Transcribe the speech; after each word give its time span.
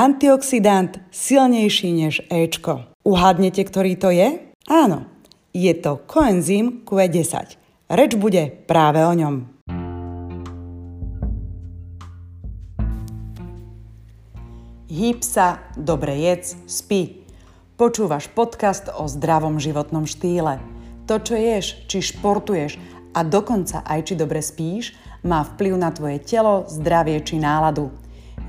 antioxidant 0.00 0.96
silnejší 1.12 1.92
než 1.92 2.24
Ečko. 2.32 2.88
Uhádnete, 3.04 3.60
ktorý 3.68 4.00
to 4.00 4.08
je? 4.08 4.56
Áno, 4.64 5.04
je 5.52 5.76
to 5.76 6.00
koenzym 6.08 6.88
Q10. 6.88 7.60
Reč 7.92 8.16
bude 8.16 8.48
práve 8.64 9.04
o 9.04 9.12
ňom. 9.12 9.44
Hýb 14.88 15.20
sa, 15.20 15.60
dobre 15.76 16.16
jedz, 16.16 16.56
spí. 16.64 17.28
Počúvaš 17.76 18.32
podcast 18.32 18.88
o 18.96 19.04
zdravom 19.04 19.60
životnom 19.60 20.08
štýle. 20.08 20.64
To, 21.04 21.20
čo 21.20 21.36
ješ, 21.36 21.76
či 21.92 22.00
športuješ 22.00 22.80
a 23.12 23.20
dokonca 23.20 23.84
aj 23.84 24.00
či 24.08 24.14
dobre 24.16 24.40
spíš, 24.40 24.96
má 25.28 25.44
vplyv 25.44 25.76
na 25.76 25.92
tvoje 25.92 26.24
telo, 26.24 26.64
zdravie 26.72 27.20
či 27.20 27.36
náladu. 27.36 27.99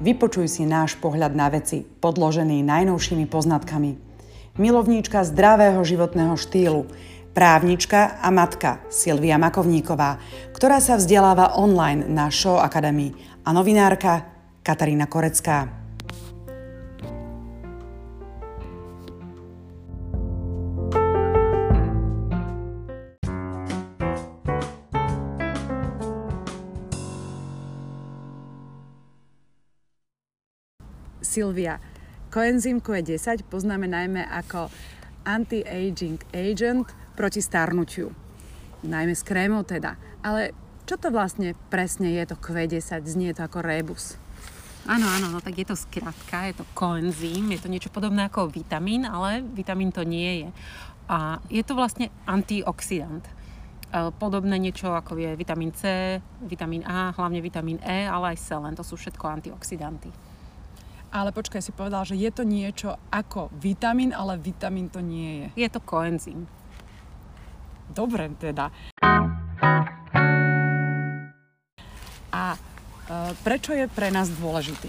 Vypočuj 0.02 0.50
si 0.50 0.64
náš 0.66 0.98
pohľad 0.98 1.38
na 1.38 1.54
veci, 1.54 1.86
podložený 1.86 2.66
najnovšími 2.66 3.30
poznatkami 3.30 4.12
milovníčka 4.60 5.24
zdravého 5.24 5.80
životného 5.82 6.36
štýlu, 6.36 6.90
právnička 7.32 8.20
a 8.20 8.28
matka 8.34 8.84
Silvia 8.92 9.40
Makovníková, 9.40 10.20
ktorá 10.52 10.84
sa 10.84 11.00
vzdeláva 11.00 11.56
online 11.56 12.04
na 12.12 12.28
Show 12.28 12.60
Academy 12.60 13.16
a 13.48 13.56
novinárka 13.56 14.28
Katarína 14.62 15.08
Korecká. 15.08 15.81
Silvia, 31.32 31.80
Koenzym 32.28 32.84
Q10 32.84 33.48
poznáme 33.48 33.88
najmä 33.88 34.28
ako 34.28 34.68
anti-aging 35.24 36.20
agent 36.36 36.92
proti 37.16 37.40
starnutiu. 37.40 38.12
Najmä 38.84 39.16
s 39.16 39.24
krémou 39.24 39.64
teda. 39.64 39.96
Ale 40.28 40.52
čo 40.84 41.00
to 41.00 41.08
vlastne 41.08 41.56
presne 41.72 42.12
je 42.20 42.28
to 42.28 42.36
Q10? 42.36 43.08
Znie 43.08 43.32
to 43.32 43.48
ako 43.48 43.64
rebus. 43.64 44.20
Áno, 44.84 45.08
áno, 45.08 45.32
no 45.32 45.40
tak 45.40 45.56
je 45.56 45.72
to 45.72 45.78
skratka, 45.80 46.52
je 46.52 46.60
to 46.60 46.66
koenzym, 46.76 47.48
je 47.54 47.64
to 47.64 47.72
niečo 47.72 47.94
podobné 47.94 48.28
ako 48.28 48.52
vitamín, 48.52 49.08
ale 49.08 49.40
vitamín 49.40 49.96
to 49.96 50.04
nie 50.04 50.44
je. 50.44 50.50
A 51.08 51.40
je 51.48 51.64
to 51.64 51.80
vlastne 51.80 52.12
antioxidant. 52.28 53.24
E, 53.24 53.32
podobné 54.20 54.58
niečo 54.58 54.92
ako 54.92 55.16
je 55.16 55.32
vitamín 55.38 55.72
C, 55.72 56.18
vitamín 56.44 56.82
A, 56.84 57.14
hlavne 57.16 57.40
vitamín 57.40 57.78
E, 57.86 58.10
ale 58.10 58.36
aj 58.36 58.42
selen, 58.42 58.74
to 58.76 58.82
sú 58.82 58.98
všetko 58.98 59.32
antioxidanty. 59.32 60.31
Ale 61.12 61.36
počkaj, 61.36 61.60
si 61.60 61.76
povedal, 61.76 62.08
že 62.08 62.16
je 62.16 62.32
to 62.32 62.48
niečo 62.48 62.96
ako 63.12 63.52
vitamín, 63.60 64.16
ale 64.16 64.40
vitamín 64.40 64.88
to 64.88 65.04
nie 65.04 65.44
je. 65.44 65.48
Je 65.60 65.68
to 65.68 65.84
koenzym. 65.84 66.48
Dobre 67.92 68.32
teda. 68.40 68.72
A 72.32 72.56
e, 72.56 72.60
prečo 73.44 73.76
je 73.76 73.92
pre 73.92 74.08
nás 74.08 74.32
dôležitý? 74.32 74.88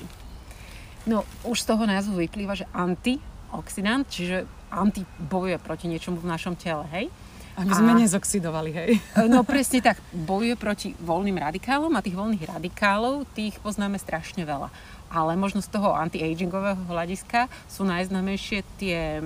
No, 1.10 1.26
už 1.42 1.66
z 1.66 1.74
toho 1.74 1.82
názvu 1.82 2.22
vyplýva, 2.22 2.54
že 2.54 2.70
antioxidant, 2.70 4.06
čiže 4.06 4.46
anti 4.70 5.02
bojuje 5.18 5.58
proti 5.58 5.90
niečomu 5.90 6.22
v 6.22 6.30
našom 6.30 6.54
tele, 6.54 6.86
hej? 6.94 7.10
Aby 7.52 7.72
sme 7.76 7.92
a, 7.92 7.98
nezoxidovali, 8.00 8.70
hej? 8.72 8.90
E, 8.96 9.28
no 9.28 9.44
presne 9.44 9.84
tak, 9.84 10.00
bojuje 10.12 10.56
proti 10.56 10.88
voľným 10.96 11.36
radikálom 11.36 11.92
a 11.92 12.00
tých 12.00 12.16
voľných 12.16 12.48
radikálov, 12.48 13.28
tých 13.36 13.60
poznáme 13.60 14.00
strašne 14.00 14.44
veľa 14.48 14.72
ale 15.12 15.36
možno 15.36 15.60
z 15.60 15.68
toho 15.68 15.92
anti-agingového 15.92 16.88
hľadiska 16.88 17.52
sú 17.68 17.84
najznamejšie 17.84 18.64
tie 18.80 19.20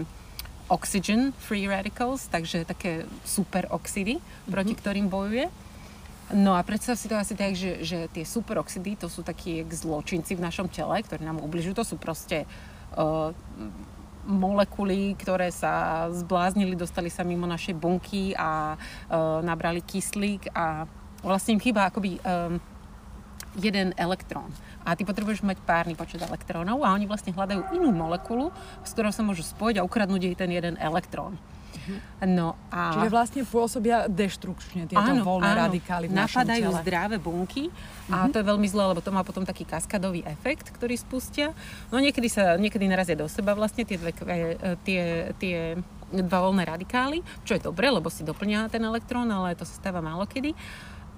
oxygen 0.66 1.30
free 1.38 1.70
radicals, 1.70 2.26
takže 2.26 2.66
také 2.66 3.06
super 3.22 3.70
oxidy, 3.70 4.18
mm-hmm. 4.18 4.50
proti 4.50 4.74
ktorým 4.74 5.06
bojuje. 5.06 5.46
No 6.34 6.58
a 6.58 6.66
predstav 6.66 6.98
si 6.98 7.06
to 7.06 7.14
asi 7.14 7.38
tak, 7.38 7.54
že, 7.54 7.86
že 7.86 8.10
tie 8.10 8.26
superoxidy 8.26 8.98
to 8.98 9.06
sú 9.06 9.22
takí 9.22 9.62
zločinci 9.62 10.34
v 10.34 10.42
našom 10.42 10.66
tele, 10.66 10.98
ktorí 10.98 11.22
nám 11.22 11.38
ubližujú. 11.38 11.78
To 11.78 11.86
sú 11.86 11.94
proste 12.02 12.50
uh, 12.98 13.30
molekuly, 14.26 15.14
ktoré 15.14 15.54
sa 15.54 16.06
zbláznili, 16.10 16.74
dostali 16.74 17.08
sa 17.08 17.22
mimo 17.22 17.46
našej 17.46 17.78
bunky 17.78 18.34
a 18.34 18.74
uh, 18.74 19.40
nabrali 19.40 19.80
kyslík 19.80 20.50
a 20.50 20.84
vlastne 21.22 21.56
im 21.56 21.62
chýba 21.62 21.88
akoby 21.88 22.18
um, 22.20 22.58
jeden 23.56 23.94
elektrón 23.96 24.52
a 24.86 24.94
ty 24.94 25.02
potrebuješ 25.02 25.42
mať 25.42 25.58
párny 25.66 25.98
počet 25.98 26.22
elektrónov 26.22 26.78
a 26.86 26.94
oni 26.94 27.10
vlastne 27.10 27.34
hľadajú 27.34 27.74
inú 27.74 27.90
molekulu, 27.90 28.54
s 28.86 28.94
ktorou 28.94 29.10
sa 29.10 29.26
môžu 29.26 29.42
spojiť 29.42 29.82
a 29.82 29.86
ukradnúť 29.86 30.22
jej 30.30 30.36
ten 30.38 30.50
jeden 30.54 30.78
elektrón. 30.78 31.34
No 32.24 32.56
a... 32.72 32.96
Čiže 32.96 33.08
vlastne 33.12 33.40
pôsobia 33.44 34.08
deštrukčne 34.08 34.88
tieto 34.88 35.02
áno, 35.02 35.22
voľné 35.22 35.50
áno, 35.52 35.60
radikály 35.68 36.06
v 36.08 36.16
napadajú 36.16 36.70
tele. 36.72 36.80
zdravé 36.82 37.16
bunky 37.20 37.68
a 38.08 38.26
uh-huh. 38.26 38.32
to 38.32 38.36
je 38.40 38.44
veľmi 38.46 38.68
zlé, 38.70 38.84
lebo 38.92 39.00
to 39.04 39.12
má 39.12 39.22
potom 39.22 39.44
taký 39.44 39.68
kaskadový 39.68 40.24
efekt, 40.24 40.72
ktorý 40.72 40.96
spustia. 40.96 41.52
No 41.92 42.00
niekedy 42.00 42.32
sa, 42.32 42.56
niekedy 42.56 42.88
narazia 42.88 43.14
do 43.14 43.28
seba 43.28 43.52
vlastne 43.52 43.84
tie, 43.84 44.00
dve, 44.00 44.12
e, 44.16 44.76
tie, 44.82 45.02
tie 45.36 45.76
dva 46.10 46.38
voľné 46.46 46.62
radikály, 46.62 47.20
čo 47.42 47.58
je 47.58 47.66
dobre, 47.66 47.90
lebo 47.90 48.06
si 48.06 48.22
doplňa 48.22 48.70
ten 48.70 48.82
elektrón, 48.82 49.26
ale 49.26 49.58
to 49.58 49.66
sa 49.66 49.74
stáva 49.74 49.98
málo 49.98 50.22
kedy 50.24 50.54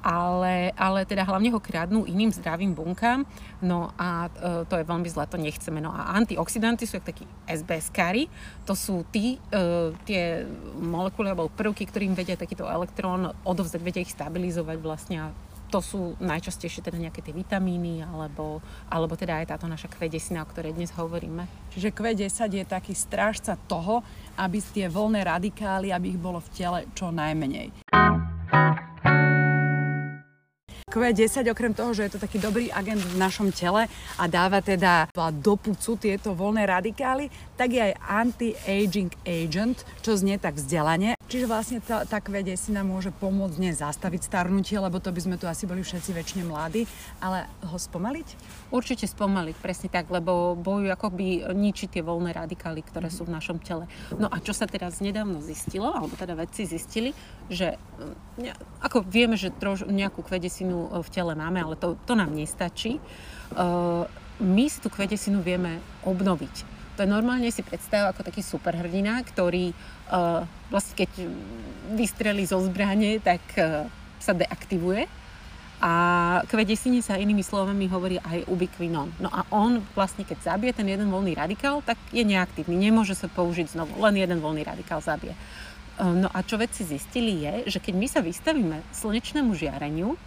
ale, 0.00 0.72
ale 0.74 1.04
teda 1.04 1.26
hlavne 1.26 1.50
ho 1.52 1.60
kradnú 1.60 2.06
iným 2.06 2.30
zdravým 2.30 2.72
bunkám, 2.72 3.26
no 3.62 3.90
a 3.98 4.30
e, 4.30 4.64
to 4.66 4.74
je 4.78 4.88
veľmi 4.88 5.08
zlé, 5.10 5.24
to 5.26 5.38
nechceme. 5.38 5.78
No 5.82 5.90
a 5.90 6.14
antioxidanty 6.18 6.86
sú 6.86 7.02
takí 7.02 7.26
SBS-kary, 7.46 8.30
to 8.64 8.74
sú 8.78 9.02
tí, 9.10 9.38
e, 9.50 9.92
tie 10.06 10.46
molekuly 10.78 11.32
alebo 11.32 11.52
prvky, 11.52 11.88
ktorým 11.88 12.14
vedia 12.14 12.38
takýto 12.38 12.66
elektrón 12.66 13.34
odovzdať, 13.42 13.80
vedia 13.82 14.02
ich 14.04 14.14
stabilizovať 14.14 14.76
vlastne 14.78 15.16
a 15.18 15.26
to 15.68 15.84
sú 15.84 16.16
najčastejšie 16.18 16.80
teda 16.80 16.96
nejaké 16.96 17.20
tie 17.20 17.36
vitamíny 17.36 18.00
alebo, 18.00 18.64
alebo 18.88 19.14
teda 19.14 19.44
aj 19.44 19.52
táto 19.56 19.68
naša 19.68 19.92
Q10, 19.92 20.40
o 20.40 20.48
ktorej 20.48 20.72
dnes 20.74 20.90
hovoríme. 20.96 21.44
Čiže 21.76 21.92
Q10 21.92 22.48
je 22.48 22.64
taký 22.64 22.96
strážca 22.96 23.54
toho, 23.68 24.00
aby 24.40 24.64
tie 24.64 24.88
voľné 24.88 25.28
radikály, 25.28 25.92
aby 25.92 26.16
ich 26.16 26.20
bolo 26.20 26.40
v 26.40 26.52
tele 26.56 26.80
čo 26.96 27.12
najmenej. 27.12 27.87
Q10, 30.98 31.46
okrem 31.50 31.72
toho, 31.74 31.94
že 31.94 32.06
je 32.06 32.12
to 32.18 32.22
taký 32.22 32.42
dobrý 32.42 32.70
agent 32.74 33.02
v 33.02 33.16
našom 33.18 33.54
tele 33.54 33.86
a 34.18 34.24
dáva 34.26 34.58
teda 34.62 35.10
do 35.38 35.54
pucu 35.54 35.98
tieto 35.98 36.34
voľné 36.34 36.66
radikály, 36.66 37.30
tak 37.54 37.74
je 37.74 37.90
aj 37.90 37.94
anti-aging 38.06 39.10
agent, 39.26 39.82
čo 40.02 40.14
znie 40.14 40.38
tak 40.38 40.58
vzdelanie. 40.58 41.17
Čiže 41.28 41.44
vlastne 41.44 41.84
tá, 41.84 42.08
tá 42.08 42.24
Q10 42.24 42.72
nám 42.72 42.88
môže 42.88 43.12
pomôcť 43.12 43.60
zastaviť 43.60 44.32
starnutie, 44.32 44.80
lebo 44.80 44.96
to 44.96 45.12
by 45.12 45.20
sme 45.20 45.36
tu 45.36 45.44
asi 45.44 45.68
boli 45.68 45.84
všetci 45.84 46.16
väčšine 46.16 46.48
mladí, 46.48 46.88
ale 47.20 47.44
ho 47.68 47.76
spomaliť? 47.76 48.28
Určite 48.72 49.04
spomaliť, 49.04 49.60
presne 49.60 49.92
tak, 49.92 50.08
lebo 50.08 50.56
bojujú 50.56 50.88
akoby 50.88 51.52
ničiť 51.52 52.00
tie 52.00 52.02
voľné 52.02 52.32
radikály, 52.32 52.80
ktoré 52.80 53.12
sú 53.12 53.28
v 53.28 53.36
našom 53.36 53.60
tele. 53.60 53.84
No 54.16 54.32
a 54.32 54.40
čo 54.40 54.56
sa 54.56 54.64
teraz 54.64 55.04
nedávno 55.04 55.44
zistilo, 55.44 55.92
alebo 55.92 56.16
teda 56.16 56.32
vedci 56.32 56.64
zistili, 56.64 57.12
že 57.52 57.76
ako 58.80 59.04
vieme, 59.04 59.36
že 59.36 59.52
troš, 59.52 59.84
nejakú 59.84 60.24
kvedesinu 60.24 60.88
e, 60.88 61.04
v 61.04 61.08
tele 61.12 61.36
máme, 61.36 61.60
ale 61.60 61.76
to, 61.76 62.00
to 62.08 62.16
nám 62.16 62.32
nestačí. 62.32 62.96
E, 62.96 63.00
my 64.38 64.64
si 64.64 64.78
tú 64.80 64.88
kvedesinu 64.88 65.44
vieme 65.44 65.82
obnoviť. 66.06 66.77
To 66.98 67.06
normálne 67.06 67.46
si 67.54 67.62
predstav 67.62 68.10
ako 68.10 68.26
taký 68.26 68.42
superhrdina, 68.42 69.22
ktorý 69.22 69.70
e, 69.70 69.74
vlastne 70.68 70.94
keď 70.98 71.10
vystrelí 71.94 72.42
zo 72.42 72.58
zbrane, 72.58 73.22
tak 73.22 73.40
sa 74.18 74.34
deaktivuje. 74.34 75.06
A 75.78 75.92
kvedesine 76.50 76.98
sa 76.98 77.14
inými 77.14 77.46
slovami 77.46 77.86
hovorí 77.86 78.18
aj 78.18 78.50
ubiquinon. 78.50 79.14
No 79.22 79.30
a 79.30 79.46
on 79.54 79.78
vlastne, 79.94 80.26
keď 80.26 80.42
zabije 80.42 80.74
ten 80.74 80.90
jeden 80.90 81.06
voľný 81.06 81.38
radikál, 81.38 81.86
tak 81.86 81.94
je 82.10 82.26
neaktívny. 82.26 82.74
Nemôže 82.74 83.14
sa 83.14 83.30
použiť 83.30 83.78
znovu. 83.78 83.94
Len 84.02 84.18
jeden 84.18 84.42
voľný 84.42 84.66
radikál 84.66 84.98
zabije. 84.98 85.38
Ehm, 86.02 86.26
no 86.26 86.28
a 86.34 86.42
čo 86.42 86.58
vedci 86.58 86.82
zistili 86.82 87.46
je, 87.46 87.54
že 87.70 87.78
keď 87.78 87.94
my 87.94 88.06
sa 88.10 88.20
vystavíme 88.26 88.82
slnečnému 88.90 89.54
žiareniu, 89.54 90.18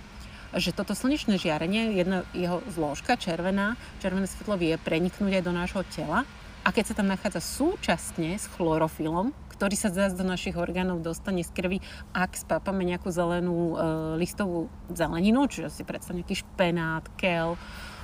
že 0.56 0.72
toto 0.72 0.96
slnečné 0.96 1.36
žiarenie, 1.36 2.00
jedna 2.00 2.24
jeho 2.32 2.64
zložka, 2.72 3.20
červená, 3.20 3.76
červené 4.00 4.28
svetlo 4.32 4.56
vie 4.56 4.76
preniknúť 4.80 5.40
aj 5.40 5.44
do 5.44 5.54
nášho 5.56 5.84
tela 5.92 6.24
a 6.62 6.70
keď 6.70 6.94
sa 6.94 6.98
tam 6.98 7.10
nachádza 7.10 7.42
súčasne 7.42 8.38
s 8.38 8.46
chlorofilom, 8.54 9.34
ktorý 9.58 9.76
sa 9.78 9.94
zase 9.94 10.18
do 10.18 10.26
našich 10.26 10.58
orgánov 10.58 11.06
dostane 11.06 11.46
z 11.46 11.52
krvi, 11.54 11.78
ak 12.14 12.34
spápame 12.34 12.82
nejakú 12.82 13.14
zelenú 13.14 13.74
e, 13.74 13.76
listovú 14.18 14.70
zeleninu, 14.90 15.46
čiže 15.46 15.70
si 15.70 15.84
predstav 15.86 16.18
nejaký 16.18 16.42
špenát, 16.42 17.06
kel, 17.18 17.58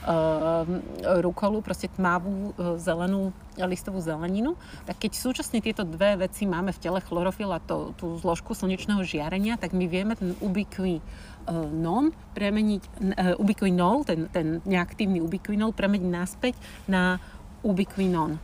Ehm, 0.07 0.87
rukolu, 1.19 1.59
proste 1.59 1.91
tmavú 1.91 2.55
e, 2.55 2.79
zelenú 2.79 3.35
listovú 3.59 3.99
zeleninu, 3.99 4.55
tak 4.87 5.03
keď 5.03 5.11
súčasne 5.19 5.59
tieto 5.59 5.83
dve 5.83 6.15
veci 6.15 6.47
máme 6.47 6.71
v 6.71 6.79
tele 6.79 7.03
chlorofil 7.03 7.51
a 7.51 7.59
to, 7.59 7.91
tú 7.99 8.15
zložku 8.15 8.55
slnečného 8.55 9.03
žiarenia, 9.03 9.59
tak 9.59 9.75
my 9.75 9.83
vieme 9.83 10.15
ten 10.15 10.37
ubiquinon 10.39 12.13
premeniť, 12.37 12.83
uh, 13.17 13.41
ubiquinol, 13.41 14.05
ten, 14.05 14.29
ten 14.29 14.61
neaktívny 14.61 15.17
ubiquinol 15.17 15.73
premeniť 15.73 16.07
naspäť 16.13 16.53
na 16.85 17.17
ubiquinon. 17.67 18.39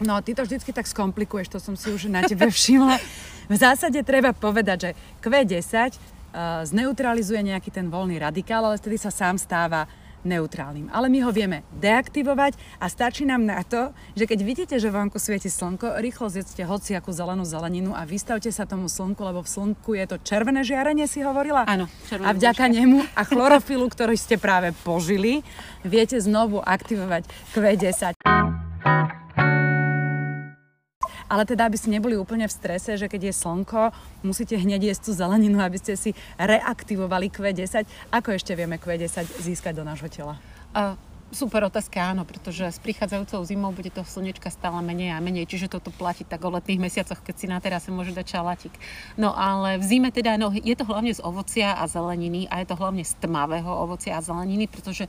No, 0.00 0.22
ty 0.22 0.32
to 0.32 0.46
vždycky 0.46 0.72
tak 0.72 0.86
skomplikuješ, 0.86 1.52
to 1.52 1.58
som 1.60 1.74
si 1.74 1.90
už 1.90 2.08
na 2.08 2.22
tebe 2.24 2.46
všimla. 2.48 2.96
V 3.50 3.56
zásade 3.58 3.98
treba 4.06 4.30
povedať, 4.30 4.78
že 4.78 4.90
Q10 5.20 5.58
uh, 5.68 6.62
zneutralizuje 6.62 7.40
nejaký 7.42 7.74
ten 7.74 7.90
voľný 7.90 8.22
radikál, 8.22 8.62
ale 8.62 8.78
vtedy 8.78 8.96
sa 8.96 9.10
sám 9.10 9.36
stáva 9.36 9.90
neutrálnym. 10.26 10.90
Ale 10.90 11.06
my 11.12 11.18
ho 11.26 11.30
vieme 11.30 11.62
deaktivovať 11.78 12.56
a 12.82 12.86
stačí 12.90 13.22
nám 13.28 13.44
na 13.46 13.62
to, 13.62 13.92
že 14.18 14.26
keď 14.26 14.38
vidíte, 14.42 14.74
že 14.78 14.90
vonku 14.90 15.20
svieti 15.20 15.50
slnko, 15.50 15.98
rýchlo 16.02 16.30
zjedzte 16.32 16.62
hociakú 16.64 17.10
zelenú 17.14 17.46
zeleninu 17.46 17.94
a 17.94 18.02
vystavte 18.08 18.50
sa 18.50 18.66
tomu 18.66 18.90
slnku, 18.90 19.20
lebo 19.22 19.44
v 19.44 19.48
slnku 19.48 19.90
je 19.94 20.04
to 20.08 20.16
červené 20.22 20.64
žiarenie, 20.66 21.06
si 21.06 21.22
hovorila? 21.22 21.68
Áno, 21.68 21.86
A 22.24 22.30
vďaka 22.34 22.64
božka. 22.66 22.76
nemu 22.76 22.98
a 23.14 23.22
chlorofilu, 23.22 23.86
ktorý 23.90 24.16
ste 24.18 24.40
práve 24.40 24.74
požili, 24.82 25.46
viete 25.86 26.18
znovu 26.18 26.58
aktivovať 26.64 27.28
Q10 27.54 28.18
ale 31.28 31.44
teda, 31.44 31.68
aby 31.68 31.76
ste 31.76 31.92
neboli 31.92 32.16
úplne 32.16 32.48
v 32.48 32.56
strese, 32.56 32.96
že 32.96 33.06
keď 33.06 33.30
je 33.30 33.34
slnko, 33.36 33.92
musíte 34.24 34.56
hneď 34.56 34.92
jesť 34.92 35.02
tú 35.08 35.12
zeleninu, 35.12 35.60
aby 35.60 35.76
ste 35.76 35.94
si 35.94 36.10
reaktivovali 36.40 37.28
Q10. 37.28 37.84
Ako 38.10 38.34
ešte 38.34 38.56
vieme 38.56 38.80
Q10 38.80 39.28
získať 39.44 39.76
do 39.76 39.84
nášho 39.84 40.08
tela? 40.08 40.40
Uh, 40.72 40.96
Super 41.28 41.68
otázka, 41.68 42.16
áno, 42.16 42.24
pretože 42.24 42.64
s 42.64 42.80
prichádzajúcou 42.80 43.44
zimou 43.44 43.68
bude 43.68 43.92
to 43.92 44.00
slnečka 44.00 44.48
stále 44.48 44.80
menej 44.80 45.12
a 45.12 45.20
menej, 45.20 45.44
čiže 45.44 45.68
toto 45.68 45.92
platí 45.92 46.24
tak 46.24 46.40
o 46.40 46.48
letných 46.48 46.80
mesiacoch, 46.80 47.20
keď 47.20 47.34
si 47.36 47.44
na 47.44 47.60
terase 47.60 47.92
môže 47.92 48.16
dať 48.16 48.24
čalatik. 48.24 48.72
No 49.20 49.36
ale 49.36 49.76
v 49.76 49.84
zime 49.84 50.08
teda, 50.08 50.40
no, 50.40 50.48
je 50.48 50.72
to 50.72 50.88
hlavne 50.88 51.12
z 51.12 51.20
ovocia 51.20 51.76
a 51.76 51.84
zeleniny 51.84 52.48
a 52.48 52.64
je 52.64 52.72
to 52.72 52.80
hlavne 52.80 53.04
z 53.04 53.12
tmavého 53.20 53.68
ovocia 53.68 54.16
a 54.16 54.24
zeleniny, 54.24 54.72
pretože 54.72 55.04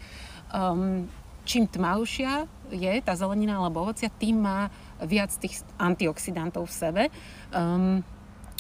um, 0.51 1.07
čím 1.47 1.71
tmavšia 1.71 2.51
je 2.67 2.99
tá 2.99 3.15
zelenina 3.15 3.55
alebo 3.55 3.87
ovocia, 3.87 4.11
tým 4.11 4.43
má 4.43 4.67
viac 5.03 5.31
tých 5.35 5.63
antioxidantov 5.79 6.67
v 6.67 6.73
sebe. 6.73 7.03
Um, 7.51 8.03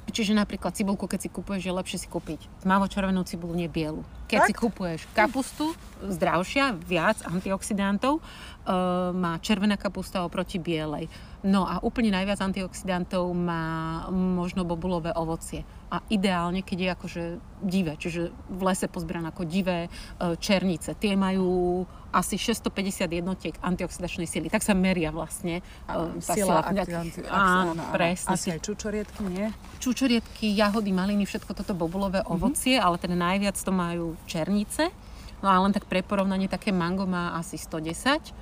Čiže 0.09 0.33
napríklad 0.33 0.73
cibulku, 0.73 1.05
keď 1.05 1.19
si 1.21 1.29
kupuješ, 1.29 1.69
je 1.69 1.73
lepšie 1.73 1.97
si 2.01 2.07
kúpiť 2.09 2.65
tmavo-červenú 2.65 3.21
cibulu, 3.29 3.53
nie 3.53 3.69
bielu. 3.69 4.01
Keď 4.29 4.39
tak? 4.45 4.47
si 4.47 4.53
kupuješ 4.53 5.01
kapustu, 5.17 5.73
zdravšia, 6.05 6.77
viac 6.79 7.19
antioxidantov, 7.25 8.21
uh, 8.21 9.09
má 9.11 9.41
červená 9.41 9.75
kapusta 9.75 10.23
oproti 10.23 10.61
bielej. 10.61 11.09
No 11.39 11.63
a 11.63 11.79
úplne 11.79 12.11
najviac 12.11 12.43
antioxidantov 12.43 13.31
má 13.31 14.05
možno 14.11 14.67
bobulové 14.67 15.15
ovocie. 15.15 15.63
A 15.87 16.03
ideálne, 16.11 16.61
keď 16.61 16.77
je 16.77 16.89
akože 16.93 17.23
divé, 17.63 17.95
čiže 17.95 18.29
v 18.51 18.61
lese 18.61 18.91
pozbierané 18.91 19.31
ako 19.31 19.47
divé 19.47 19.87
e, 19.87 19.89
černice. 20.37 20.99
Tie 20.99 21.15
majú 21.15 21.81
asi 22.11 22.35
650 22.35 23.07
jednotiek 23.07 23.55
antioxidačnej 23.63 24.27
sily. 24.27 24.47
Tak 24.51 24.65
sa 24.65 24.73
meria 24.75 25.13
vlastne 25.13 25.63
uh, 25.87 26.11
tá 26.19 26.33
sila. 26.35 26.65
sila 26.73 27.29
áno, 27.31 27.85
presne. 27.93 28.33
Asi 28.33 28.49
aj 28.49 28.65
čučoriedky, 28.65 29.21
nie? 29.29 29.47
Čučoriedky, 29.77 30.49
jahody, 30.57 30.89
maliny, 30.89 31.23
všetko 31.29 31.53
toto 31.53 31.77
bobulové 31.77 32.25
mm-hmm. 32.25 32.35
ovocie, 32.35 32.75
ale 32.81 32.97
teda 32.97 33.13
najviac 33.13 33.55
to 33.55 33.69
majú 33.69 34.17
černice. 34.25 34.91
No 35.39 35.47
a 35.47 35.59
len 35.63 35.71
tak 35.71 35.87
pre 35.87 36.03
porovnanie, 36.03 36.51
také 36.51 36.75
mango 36.75 37.07
má 37.07 37.37
asi 37.39 37.55
110 37.55 38.35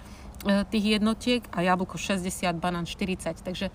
E, 0.46 0.66
tých 0.70 0.86
jednotiek 1.02 1.42
a 1.52 1.62
jablko 1.62 1.98
60, 1.98 2.56
banán 2.56 2.86
40. 2.86 3.42
Takže 3.42 3.70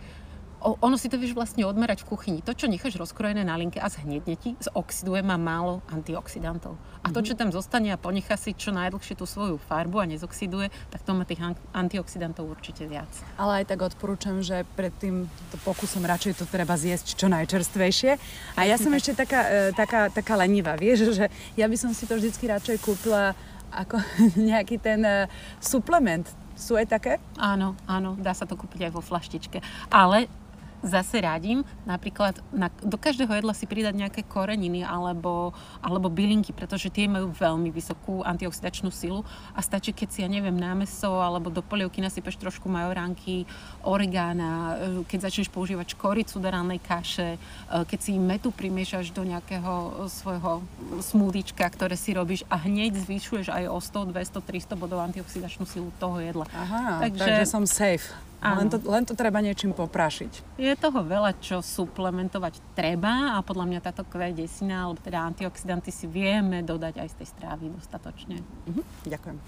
ono 0.62 0.94
si 0.94 1.11
to 1.11 1.19
vieš 1.19 1.35
vlastne 1.35 1.67
odmerať 1.67 2.06
v 2.06 2.14
kuchyni. 2.14 2.38
To, 2.47 2.55
čo 2.55 2.70
necháš 2.70 2.94
rozkrojené 2.94 3.43
na 3.43 3.59
linke 3.59 3.82
a 3.82 3.91
zhnedne 3.91 4.38
ti, 4.38 4.55
zoxiduje, 4.62 5.20
má 5.26 5.35
málo 5.35 5.82
antioxidantov. 5.91 6.79
A 7.03 7.11
to, 7.11 7.20
mhm. 7.20 7.26
čo 7.26 7.35
tam 7.35 7.50
zostane 7.50 7.91
a 7.91 7.99
ponechá 7.99 8.38
si 8.38 8.55
čo 8.55 8.70
najdlhšie 8.70 9.19
tú 9.19 9.26
svoju 9.26 9.59
farbu 9.59 9.99
a 9.99 10.06
nezoxiduje, 10.06 10.70
tak 10.94 11.03
to 11.03 11.11
má 11.12 11.26
tých 11.26 11.43
antioxidantov 11.75 12.47
určite 12.47 12.87
viac. 12.87 13.11
Ale 13.35 13.62
aj 13.62 13.75
tak 13.75 13.82
odporúčam, 13.82 14.38
že 14.38 14.62
pred 14.79 14.94
tým 15.03 15.26
pokusom 15.67 16.06
radšej 16.06 16.38
to 16.38 16.44
treba 16.47 16.79
zjesť 16.79 17.19
čo 17.19 17.26
najčerstvejšie. 17.26 18.11
A 18.55 18.61
ja 18.62 18.79
som 18.79 18.94
ešte 18.99 19.19
taká, 19.19 19.41
e, 19.50 19.75
taká, 19.75 20.08
taká 20.15 20.38
lenivá, 20.38 20.79
vieš, 20.79 21.19
že 21.19 21.26
ja 21.58 21.67
by 21.67 21.76
som 21.76 21.91
si 21.91 22.06
to 22.06 22.15
vždycky 22.15 22.47
radšej 22.47 22.79
kúpila 22.79 23.35
ako 23.73 23.97
nejaký 24.53 24.76
ten 24.76 25.00
uh, 25.00 25.25
suplement 25.56 26.29
sú 26.53 26.76
aj 26.79 26.87
také? 26.87 27.12
Áno, 27.41 27.75
áno, 27.88 28.15
dá 28.20 28.37
sa 28.37 28.47
to 28.47 28.55
kúpiť 28.55 28.87
aj 28.87 28.93
vo 28.93 29.03
flaštičke. 29.03 29.58
Ale 29.91 30.31
zase 30.82 31.23
radím 31.23 31.62
napríklad 31.87 32.43
na, 32.50 32.69
do 32.82 32.99
každého 32.99 33.31
jedla 33.31 33.55
si 33.55 33.70
pridať 33.70 33.94
nejaké 33.94 34.23
koreniny 34.26 34.82
alebo, 34.82 35.55
alebo 35.79 36.11
bylinky, 36.11 36.50
pretože 36.50 36.90
tie 36.90 37.06
majú 37.06 37.31
veľmi 37.31 37.70
vysokú 37.70 38.26
antioxidačnú 38.26 38.90
silu 38.90 39.23
a 39.55 39.62
stačí, 39.62 39.94
keď 39.94 40.08
si, 40.11 40.19
ja 40.26 40.29
neviem, 40.29 40.55
námeso 40.55 41.23
alebo 41.23 41.49
do 41.49 41.62
polievky 41.62 42.02
nasypeš 42.02 42.37
trošku 42.37 42.67
majoránky, 42.67 43.46
oregána, 43.87 44.76
e, 44.76 45.06
keď 45.06 45.31
začneš 45.31 45.49
používať 45.55 45.94
škoricu 45.94 46.43
do 46.43 46.49
rannej 46.50 46.82
kaše, 46.82 47.38
e, 47.38 47.38
keď 47.87 47.99
si 48.02 48.19
metu 48.19 48.50
primiešaš 48.50 49.14
do 49.14 49.23
nejakého 49.23 50.06
svojho 50.11 50.67
smúdička, 50.99 51.62
ktoré 51.70 51.94
si 51.94 52.11
robíš 52.12 52.43
a 52.50 52.58
hneď 52.58 52.99
zvyšuješ 53.06 53.55
aj 53.55 53.64
o 53.70 53.79
100, 53.79 54.11
200, 54.11 54.75
300 54.75 54.75
bodov 54.75 54.99
antioxidačnú 55.06 55.64
silu 55.64 55.94
toho 56.02 56.19
jedla. 56.19 56.44
Aha, 56.50 57.06
takže, 57.06 57.23
takže 57.23 57.44
som 57.46 57.64
safe. 57.64 58.31
Len 58.43 58.67
to, 58.67 58.83
len 58.91 59.06
to 59.06 59.15
treba 59.15 59.39
niečím 59.39 59.71
poprašiť. 59.71 60.59
Je 60.59 60.75
toho 60.75 61.06
veľa, 61.06 61.39
čo 61.39 61.62
suplementovať 61.62 62.59
treba 62.75 63.39
a 63.39 63.43
podľa 63.47 63.71
mňa 63.71 63.81
táto 63.87 64.03
desina, 64.35 64.91
alebo 64.91 64.99
teda 64.99 65.23
antioxidanty 65.31 65.94
si 65.94 66.11
vieme 66.11 66.67
dodať 66.67 66.99
aj 66.99 67.09
z 67.15 67.17
tej 67.23 67.29
strávy 67.39 67.71
dostatočne. 67.71 68.43
Mhm, 68.67 68.83
ďakujem. 69.06 69.39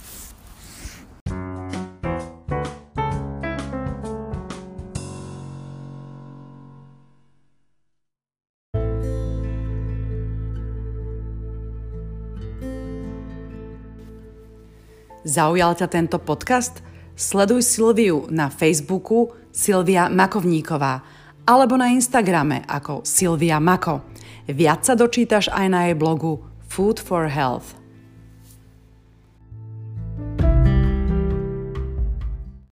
Zaujal 15.24 15.72
ťa 15.72 15.88
tento 15.88 16.20
podcast? 16.20 16.93
Sleduj 17.14 17.62
Silviu 17.62 18.26
na 18.26 18.50
Facebooku 18.50 19.30
Silvia 19.54 20.10
Makovníková 20.10 21.06
alebo 21.46 21.78
na 21.78 21.94
Instagrame 21.94 22.66
ako 22.66 23.06
Silvia 23.06 23.62
Mako. 23.62 24.02
Viac 24.50 24.82
sa 24.82 24.98
dočítaš 24.98 25.46
aj 25.54 25.66
na 25.70 25.80
jej 25.86 25.94
blogu 25.94 26.42
Food 26.66 26.98
for 26.98 27.30
Health. 27.30 27.83